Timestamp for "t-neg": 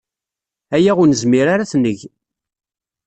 1.71-1.99